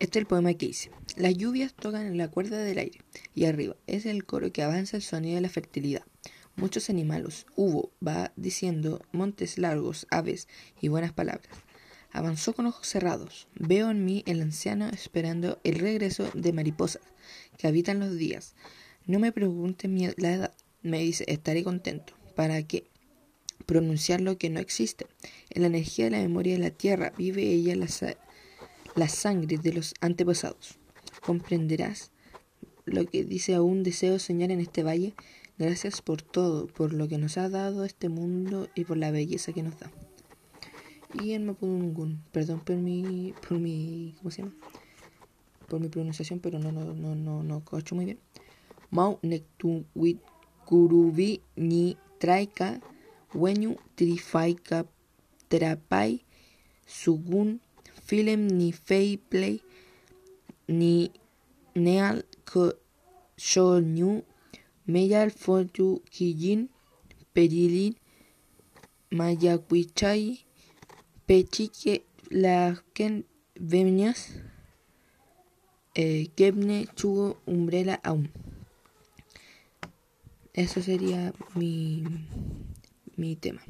[0.00, 0.92] Este es el poema que hice.
[1.16, 3.00] Las lluvias tocan en la cuerda del aire
[3.34, 6.04] y arriba es el coro que avanza el sonido de la fertilidad.
[6.54, 10.46] Muchos animales hubo, va diciendo montes largos, aves
[10.80, 11.48] y buenas palabras.
[12.12, 13.48] Avanzó con ojos cerrados.
[13.56, 17.02] Veo en mí el anciano esperando el regreso de mariposas
[17.56, 18.54] que habitan los días.
[19.04, 22.14] No me pregunte la edad, me dice, estaré contento.
[22.36, 22.88] ¿Para qué?
[23.66, 25.06] Pronunciar lo que no existe.
[25.50, 27.88] En la energía de la memoria de la tierra vive ella la,
[28.98, 30.78] la sangre de los antepasados.
[31.24, 32.10] Comprenderás
[32.84, 35.14] lo que dice aún deseo soñar en este valle.
[35.58, 39.52] Gracias por todo, por lo que nos ha dado este mundo y por la belleza
[39.52, 39.90] que nos da.
[41.22, 44.54] Y en Mapudungun, perdón por mi, por mi, ¿cómo se llama?
[45.68, 48.18] Por mi pronunciación, pero no, no, no, no, no cacho muy bien.
[48.90, 49.18] Mau
[49.94, 50.20] wit
[50.64, 52.80] kurubi ni traika
[53.34, 54.84] weñu trifaika
[55.48, 56.24] trapai
[56.86, 57.60] sugun
[58.08, 59.56] film ni fei play
[60.78, 60.92] ni
[61.84, 62.16] neal
[63.48, 64.10] shonyu
[64.92, 66.60] meyal fotu kijin
[67.34, 67.94] perilin
[69.18, 70.24] mayakuichai
[71.26, 71.94] pechique
[72.42, 72.56] la
[72.96, 73.14] ken
[73.70, 74.20] venias
[76.02, 78.28] eh, kebne chugo umbrella aún
[80.62, 81.20] eso sería
[81.58, 82.02] mi
[83.18, 83.62] mi tema